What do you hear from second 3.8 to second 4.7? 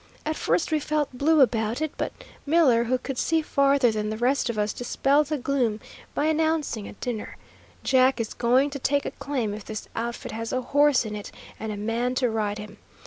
than the rest of